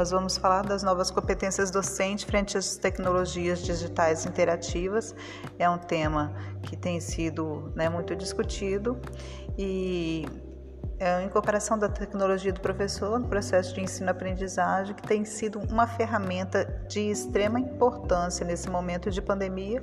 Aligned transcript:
nós 0.00 0.10
vamos 0.10 0.38
falar 0.38 0.62
das 0.62 0.82
novas 0.82 1.10
competências 1.10 1.70
docentes 1.70 2.24
frente 2.24 2.56
às 2.56 2.78
tecnologias 2.78 3.60
digitais 3.60 4.24
interativas. 4.24 5.14
É 5.58 5.68
um 5.68 5.76
tema 5.76 6.32
que 6.62 6.74
tem 6.74 6.98
sido 7.00 7.70
né, 7.76 7.86
muito 7.90 8.16
discutido 8.16 8.98
e 9.58 10.26
é 10.98 11.16
a 11.16 11.22
incorporação 11.22 11.78
da 11.78 11.86
tecnologia 11.86 12.50
do 12.50 12.62
professor 12.62 13.18
no 13.18 13.28
processo 13.28 13.74
de 13.74 13.82
ensino-aprendizagem, 13.82 14.94
que 14.94 15.02
tem 15.02 15.22
sido 15.26 15.58
uma 15.70 15.86
ferramenta 15.86 16.64
de 16.88 17.00
extrema 17.10 17.60
importância 17.60 18.46
nesse 18.46 18.70
momento 18.70 19.10
de 19.10 19.20
pandemia, 19.20 19.82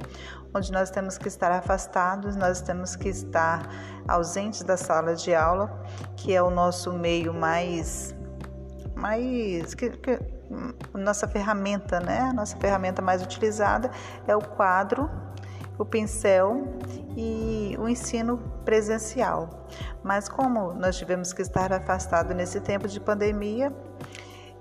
onde 0.52 0.72
nós 0.72 0.90
temos 0.90 1.20
que 1.20 1.28
estar 1.28 1.52
afastados, 1.52 2.36
nós 2.36 2.60
temos 2.60 2.96
que 2.96 3.10
estar 3.10 3.70
ausentes 4.08 4.64
da 4.64 4.78
sala 4.78 5.14
de 5.14 5.36
aula, 5.36 5.80
que 6.16 6.34
é 6.34 6.42
o 6.42 6.50
nosso 6.50 6.92
meio 6.92 7.32
mais 7.32 8.17
mais 8.98 9.74
que, 9.74 9.90
que, 9.92 10.20
nossa 10.94 11.28
ferramenta, 11.28 12.00
né? 12.00 12.32
Nossa 12.34 12.58
ferramenta 12.58 13.02
mais 13.02 13.22
utilizada 13.22 13.92
é 14.28 14.36
o 14.36 14.42
quadro 14.42 15.10
o 15.78 15.86
pincel 15.86 16.68
e 17.16 17.76
o 17.80 17.88
ensino 17.88 18.38
presencial. 18.66 19.68
Mas 20.04 20.28
como 20.28 20.74
nós 20.74 20.98
tivemos 20.98 21.34
que 21.34 21.42
estar 21.42 21.72
afastados 21.72 22.36
nesse 22.36 22.60
tempo 22.60 22.88
de 22.88 23.00
pandemia, 23.00 23.72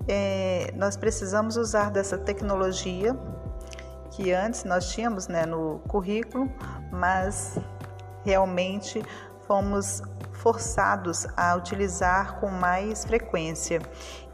é, 0.07 0.71
nós 0.75 0.95
precisamos 0.95 1.57
usar 1.57 1.91
dessa 1.91 2.17
tecnologia 2.17 3.17
que 4.11 4.31
antes 4.31 4.63
nós 4.63 4.91
tínhamos 4.91 5.27
né, 5.27 5.45
no 5.45 5.79
currículo, 5.87 6.51
mas 6.91 7.57
realmente 8.23 9.03
fomos 9.47 10.01
forçados 10.33 11.27
a 11.35 11.55
utilizar 11.55 12.39
com 12.39 12.47
mais 12.47 13.05
frequência. 13.05 13.81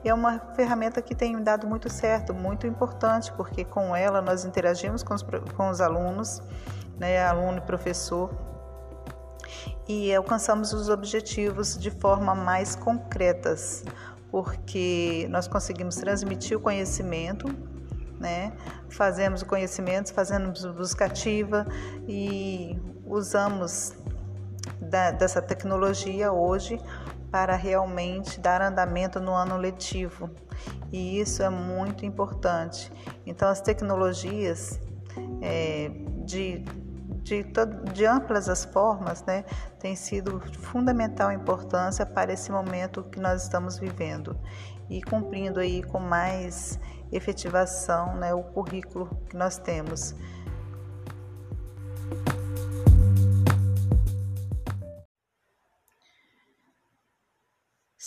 É 0.04 0.14
uma 0.14 0.40
ferramenta 0.56 1.02
que 1.02 1.16
tem 1.16 1.42
dado 1.42 1.66
muito 1.66 1.90
certo, 1.90 2.34
muito 2.34 2.68
importante, 2.68 3.32
porque 3.34 3.64
com 3.64 3.96
ela 3.96 4.22
nós 4.22 4.44
interagimos 4.44 5.02
com 5.02 5.14
os, 5.14 5.24
com 5.56 5.70
os 5.70 5.80
alunos, 5.80 6.42
né, 7.00 7.24
aluno 7.24 7.60
e 7.60 7.62
professor, 7.62 8.30
e 9.88 10.14
alcançamos 10.14 10.74
os 10.74 10.90
objetivos 10.90 11.78
de 11.78 11.90
forma 11.90 12.36
mais 12.36 12.76
concretas, 12.76 13.84
porque 14.30 15.28
nós 15.30 15.48
conseguimos 15.48 15.96
transmitir 15.96 16.58
o 16.58 16.60
conhecimento, 16.60 17.48
né? 18.20 18.54
Fazemos 18.90 19.42
o 19.42 19.46
conhecimento, 19.46 20.14
fazemos 20.14 20.66
buscativa 20.66 21.66
e 22.08 22.80
usamos 23.06 23.94
da, 24.82 25.12
dessa 25.12 25.42
tecnologia 25.42 26.32
hoje 26.32 26.80
para 27.34 27.56
realmente 27.56 28.40
dar 28.40 28.62
andamento 28.62 29.20
no 29.20 29.34
ano 29.34 29.58
letivo. 29.58 30.30
E 30.92 31.20
isso 31.20 31.42
é 31.42 31.50
muito 31.50 32.06
importante. 32.06 32.92
Então, 33.26 33.50
as 33.50 33.60
tecnologias 33.60 34.80
é, 35.42 35.90
de, 36.24 36.64
de, 37.24 37.44
de 37.92 38.06
amplas 38.06 38.48
as 38.48 38.64
formas 38.66 39.24
né, 39.24 39.46
têm 39.80 39.96
sido 39.96 40.40
fundamental 40.60 41.32
importância 41.32 42.06
para 42.06 42.32
esse 42.32 42.52
momento 42.52 43.02
que 43.02 43.20
nós 43.20 43.42
estamos 43.42 43.80
vivendo 43.80 44.40
e 44.88 45.02
cumprindo 45.02 45.60
aí 45.60 45.82
com 45.82 46.00
mais 46.00 46.80
efetivação 47.12 48.16
né, 48.16 48.32
o 48.32 48.44
currículo 48.44 49.10
que 49.28 49.36
nós 49.36 49.58
temos. 49.58 50.14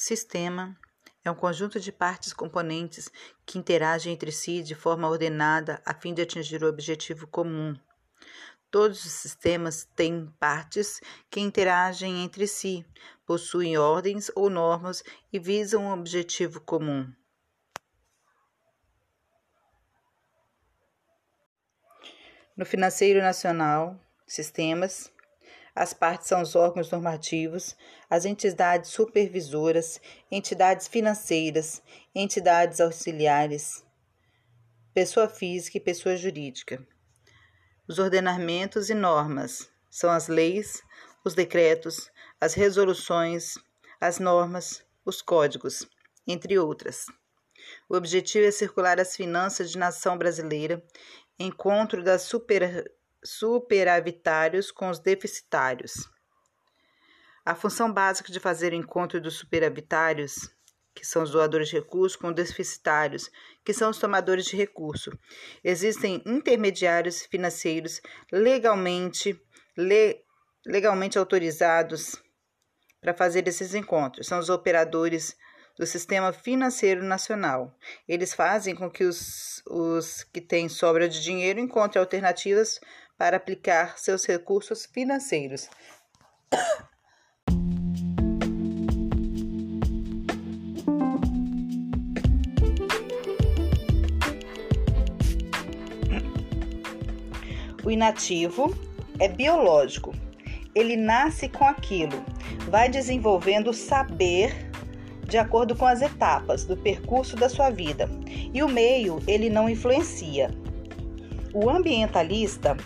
Sistema 0.06 0.78
é 1.24 1.30
um 1.32 1.34
conjunto 1.34 1.80
de 1.80 1.90
partes 1.90 2.32
componentes 2.32 3.10
que 3.44 3.58
interagem 3.58 4.12
entre 4.12 4.30
si 4.30 4.62
de 4.62 4.72
forma 4.72 5.08
ordenada 5.08 5.82
a 5.84 5.92
fim 5.92 6.14
de 6.14 6.22
atingir 6.22 6.62
o 6.62 6.68
objetivo 6.68 7.26
comum. 7.26 7.76
Todos 8.70 9.04
os 9.04 9.10
sistemas 9.10 9.82
têm 9.96 10.32
partes 10.38 11.00
que 11.28 11.40
interagem 11.40 12.22
entre 12.22 12.46
si, 12.46 12.86
possuem 13.26 13.76
ordens 13.78 14.30
ou 14.36 14.48
normas 14.48 15.02
e 15.32 15.40
visam 15.40 15.86
um 15.86 15.92
objetivo 15.92 16.60
comum. 16.60 17.12
No 22.56 22.64
financeiro 22.64 23.20
nacional, 23.20 24.00
sistemas 24.24 25.12
as 25.76 25.92
partes 25.92 26.28
são 26.28 26.40
os 26.40 26.56
órgãos 26.56 26.90
normativos, 26.90 27.76
as 28.08 28.24
entidades 28.24 28.90
supervisoras, 28.90 30.00
entidades 30.32 30.88
financeiras, 30.88 31.82
entidades 32.14 32.80
auxiliares, 32.80 33.84
pessoa 34.94 35.28
física 35.28 35.76
e 35.76 35.80
pessoa 35.80 36.16
jurídica. 36.16 36.82
Os 37.86 37.98
ordenamentos 37.98 38.88
e 38.88 38.94
normas 38.94 39.70
são 39.90 40.10
as 40.10 40.28
leis, 40.28 40.82
os 41.22 41.34
decretos, 41.34 42.10
as 42.40 42.54
resoluções, 42.54 43.56
as 44.00 44.18
normas, 44.18 44.82
os 45.04 45.20
códigos, 45.20 45.86
entre 46.26 46.58
outras. 46.58 47.04
O 47.86 47.96
objetivo 47.96 48.46
é 48.46 48.50
circular 48.50 48.98
as 48.98 49.14
finanças 49.14 49.70
de 49.70 49.76
nação 49.76 50.16
brasileira, 50.16 50.82
encontro 51.38 52.02
das 52.02 52.22
super 52.22 52.90
superavitários 53.30 54.70
com 54.70 54.88
os 54.88 54.98
deficitários. 54.98 56.08
A 57.44 57.54
função 57.54 57.92
básica 57.92 58.32
de 58.32 58.40
fazer 58.40 58.72
o 58.72 58.76
encontro 58.76 59.20
dos 59.20 59.38
superavitários, 59.38 60.50
que 60.94 61.06
são 61.06 61.22
os 61.22 61.30
doadores 61.30 61.68
de 61.68 61.76
recursos, 61.76 62.16
com 62.16 62.28
os 62.28 62.34
deficitários, 62.34 63.30
que 63.64 63.72
são 63.72 63.90
os 63.90 63.98
tomadores 63.98 64.46
de 64.46 64.56
recurso. 64.56 65.16
Existem 65.62 66.22
intermediários 66.26 67.22
financeiros 67.22 68.00
legalmente, 68.32 69.40
le, 69.76 70.24
legalmente 70.66 71.18
autorizados 71.18 72.16
para 73.00 73.14
fazer 73.14 73.46
esses 73.46 73.74
encontros. 73.74 74.26
São 74.26 74.38
os 74.38 74.48
operadores 74.48 75.36
do 75.78 75.86
Sistema 75.86 76.32
Financeiro 76.32 77.04
Nacional. 77.04 77.76
Eles 78.08 78.34
fazem 78.34 78.74
com 78.74 78.90
que 78.90 79.04
os, 79.04 79.62
os 79.66 80.24
que 80.24 80.40
têm 80.40 80.68
sobra 80.68 81.08
de 81.08 81.22
dinheiro 81.22 81.60
encontrem 81.60 82.00
alternativas 82.00 82.80
para 83.18 83.36
aplicar 83.36 83.98
seus 83.98 84.24
recursos 84.24 84.86
financeiros. 84.86 85.68
O 97.84 97.90
inativo 97.90 98.76
é 99.20 99.28
biológico. 99.28 100.12
Ele 100.74 100.96
nasce 100.96 101.48
com 101.48 101.64
aquilo, 101.64 102.24
vai 102.68 102.88
desenvolvendo 102.88 103.72
saber 103.72 104.70
de 105.22 105.38
acordo 105.38 105.74
com 105.76 105.86
as 105.86 106.02
etapas 106.02 106.64
do 106.64 106.76
percurso 106.76 107.36
da 107.36 107.48
sua 107.48 107.70
vida. 107.70 108.08
E 108.52 108.62
o 108.62 108.68
meio, 108.68 109.22
ele 109.26 109.48
não 109.48 109.68
influencia. 109.68 110.50
O 111.54 111.70
ambientalista 111.70 112.76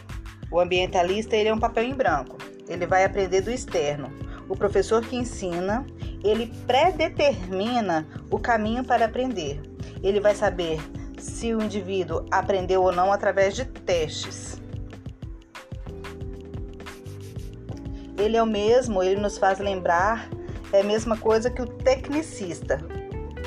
o 0.51 0.59
ambientalista 0.59 1.37
ele 1.37 1.49
é 1.49 1.55
um 1.55 1.59
papel 1.59 1.85
em 1.85 1.95
branco. 1.95 2.37
Ele 2.69 2.87
vai 2.87 3.05
aprender 3.05 3.41
do 3.41 3.51
externo. 3.51 4.13
O 4.49 4.57
professor 4.57 5.05
que 5.05 5.17
ensina, 5.17 5.87
ele 6.25 6.53
predetermina 6.67 8.07
o 8.31 8.39
caminho 8.39 8.85
para 8.85 9.05
aprender. 9.05 9.61
Ele 10.03 10.21
vai 10.21 10.35
saber 10.35 10.81
se 11.19 11.55
o 11.55 11.63
indivíduo 11.63 12.25
aprendeu 12.31 12.83
ou 12.83 12.93
não 12.93 13.13
através 13.13 13.55
de 13.55 13.65
testes. 13.65 14.61
Ele 18.19 18.37
é 18.37 18.43
o 18.43 18.47
mesmo, 18.47 19.03
ele 19.03 19.21
nos 19.21 19.39
faz 19.39 19.59
lembrar, 19.59 20.29
é 20.73 20.81
a 20.81 20.85
mesma 20.85 21.17
coisa 21.17 21.51
que 21.51 21.63
o 21.63 21.67
tecnicista, 21.67 22.79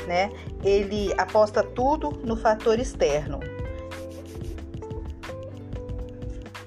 né? 0.08 0.30
Ele 0.64 1.14
aposta 1.18 1.62
tudo 1.64 2.12
no 2.24 2.36
fator 2.36 2.80
externo. 2.80 3.40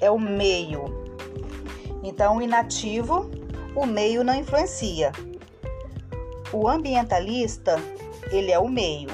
É 0.07 0.11
o 0.11 0.19
meio. 0.19 0.85
Então, 2.03 2.39
o 2.39 2.43
inativo, 2.43 3.31
o 3.75 3.85
meio 3.85 4.23
não 4.23 4.35
influencia. 4.35 5.13
O 6.53 6.69
ambientalista, 6.69 7.77
ele 8.31 8.53
é 8.53 8.59
o 8.59 8.69
meio. 8.69 9.11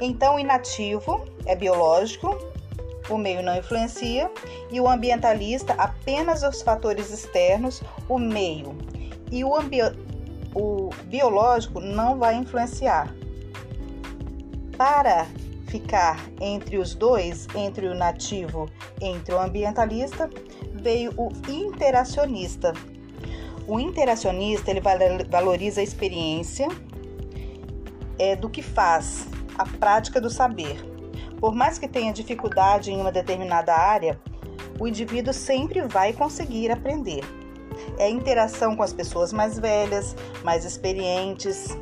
Então, 0.00 0.36
o 0.36 0.38
inativo 0.38 1.24
é 1.46 1.56
biológico, 1.56 2.36
o 3.08 3.16
meio 3.16 3.42
não 3.42 3.56
influencia, 3.56 4.30
e 4.70 4.80
o 4.80 4.88
ambientalista 4.88 5.72
apenas 5.74 6.42
os 6.42 6.60
fatores 6.60 7.10
externos, 7.10 7.82
o 8.08 8.18
meio. 8.18 8.76
E 9.30 9.42
o, 9.42 9.52
o 10.54 10.90
biológico 11.04 11.80
não 11.80 12.18
vai 12.18 12.34
influenciar. 12.34 13.14
Para 14.76 15.26
ficar 15.66 16.18
entre 16.40 16.78
os 16.78 16.94
dois, 16.94 17.46
entre 17.54 17.88
o 17.88 17.94
nativo, 17.94 18.68
entre 19.00 19.34
o 19.34 19.40
ambientalista, 19.40 20.30
veio 20.72 21.12
o 21.16 21.30
interacionista. 21.48 22.72
O 23.66 23.80
interacionista 23.80 24.70
ele 24.70 24.80
valoriza 25.28 25.80
a 25.80 25.84
experiência 25.84 26.68
é 28.18 28.34
do 28.34 28.48
que 28.48 28.62
faz, 28.62 29.26
a 29.58 29.64
prática 29.64 30.20
do 30.20 30.30
saber. 30.30 30.76
Por 31.38 31.54
mais 31.54 31.78
que 31.78 31.88
tenha 31.88 32.12
dificuldade 32.12 32.90
em 32.90 33.00
uma 33.00 33.12
determinada 33.12 33.74
área, 33.74 34.18
o 34.78 34.86
indivíduo 34.86 35.32
sempre 35.32 35.82
vai 35.82 36.12
conseguir 36.12 36.70
aprender. 36.70 37.22
É 37.98 38.04
a 38.04 38.10
interação 38.10 38.74
com 38.74 38.82
as 38.82 38.92
pessoas 38.92 39.32
mais 39.32 39.58
velhas, 39.58 40.16
mais 40.42 40.64
experientes. 40.64 41.76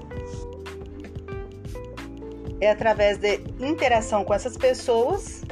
É 2.64 2.70
através 2.70 3.18
de 3.18 3.42
interação 3.60 4.24
com 4.24 4.32
essas 4.32 4.56
pessoas 4.56 5.42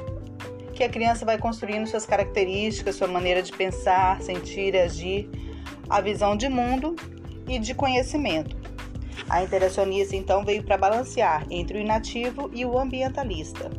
que 0.72 0.82
a 0.82 0.88
criança 0.88 1.26
vai 1.26 1.36
construindo 1.36 1.86
suas 1.86 2.06
características, 2.06 2.96
sua 2.96 3.06
maneira 3.06 3.42
de 3.42 3.52
pensar, 3.52 4.18
sentir, 4.22 4.74
agir, 4.74 5.28
a 5.90 6.00
visão 6.00 6.34
de 6.34 6.48
mundo 6.48 6.96
e 7.46 7.58
de 7.58 7.74
conhecimento. 7.74 8.56
A 9.28 9.42
interacionista 9.42 10.16
então 10.16 10.42
veio 10.42 10.62
para 10.62 10.78
balancear 10.78 11.44
entre 11.50 11.76
o 11.76 11.80
inativo 11.82 12.48
e 12.50 12.64
o 12.64 12.78
ambientalista. 12.78 13.70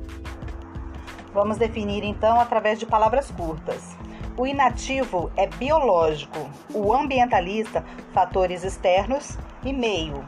Vamos 1.33 1.57
definir 1.57 2.03
então 2.03 2.39
através 2.39 2.77
de 2.77 2.85
palavras 2.85 3.31
curtas. 3.31 3.97
O 4.37 4.45
inativo 4.45 5.31
é 5.35 5.47
biológico, 5.47 6.47
o 6.71 6.93
ambientalista, 6.93 7.83
fatores 8.13 8.63
externos 8.63 9.39
e 9.65 9.73
meio. 9.73 10.23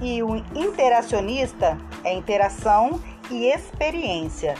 E 0.00 0.22
o 0.22 0.36
interacionista 0.54 1.78
é 2.02 2.12
interação 2.12 3.00
e 3.30 3.46
experiência, 3.46 4.54